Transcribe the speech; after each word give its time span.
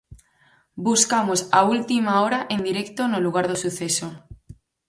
Buscamos 0.87 1.39
a 1.59 1.61
última 1.73 2.13
hora 2.23 2.39
en 2.53 2.59
directo 2.69 3.01
no 3.07 3.19
lugar 3.25 3.45
do 3.47 3.57
suceso. 3.63 4.07